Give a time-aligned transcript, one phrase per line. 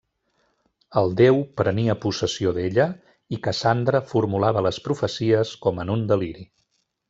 [1.01, 2.87] El déu prenia possessió d'ella
[3.37, 6.53] i Cassandra formulava les profecies com en un deliri.